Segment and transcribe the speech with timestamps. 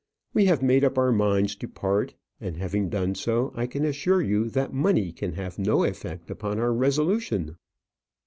[0.33, 4.19] We have made up our minds to part; and, having done so, I can assure
[4.19, 7.55] you that money can have no effect upon our resolution."